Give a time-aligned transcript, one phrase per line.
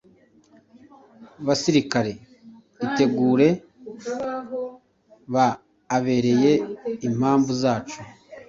[1.47, 2.13] Basirikare,
[2.85, 3.47] itegure!
[5.33, 5.47] Ba
[5.97, 6.51] abereye
[7.07, 7.99] impamvu zacu: